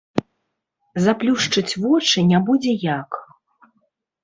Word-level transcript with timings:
Заплюшчыць 1.07 1.77
вочы 1.85 2.25
не 2.33 2.39
будзе 2.49 2.73
як. 2.97 3.23